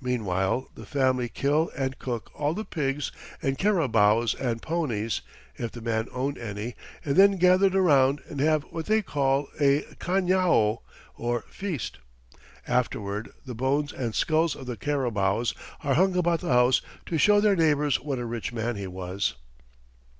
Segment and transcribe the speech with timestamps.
[0.00, 5.20] Meanwhile, the family kill and cook all the pigs and carabaos and ponies,
[5.54, 9.82] if the man owned any, and then gather around and have what they call a
[10.00, 10.78] cañao,
[11.16, 11.98] or feast.
[12.66, 15.54] Afterward the bones and skulls of the carabaos
[15.84, 19.34] are hung about the house to show their neighbours what a rich man he was.